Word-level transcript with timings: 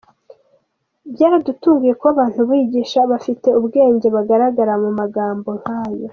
Byaradutunguye 1.13 1.93
kuba 1.99 2.11
abantu 2.15 2.41
bigisha, 2.49 2.99
bafite 3.11 3.47
ubwenge 3.59 4.07
bagaragara 4.15 4.73
mu 4.83 4.89
magambo 4.99 5.49
nk’ayo. 5.61 6.07